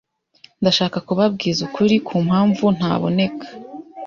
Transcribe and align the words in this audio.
Ndashaka 0.61 0.97
kubabwiza 1.07 1.59
ukuri 1.67 1.95
ku 2.07 2.15
mpamvu 2.27 2.65
ntaboneka 2.77 3.45